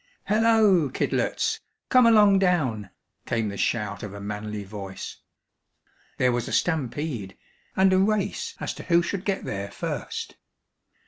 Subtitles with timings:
[0.23, 1.59] "Halloa, Kidlets!
[1.89, 2.89] Come along down!"
[3.27, 5.17] came the shout of a manly voice.
[6.17, 7.37] There was a stampede,
[7.75, 10.37] and a race as to who should get there first.